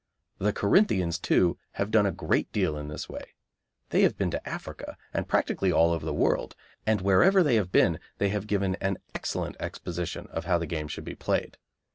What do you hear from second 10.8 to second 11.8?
should be played.